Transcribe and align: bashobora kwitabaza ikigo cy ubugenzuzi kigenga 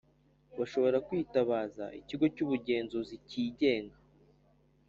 bashobora 0.57 0.97
kwitabaza 1.07 1.85
ikigo 1.99 2.25
cy 2.35 2.41
ubugenzuzi 2.45 3.15
kigenga 3.29 3.97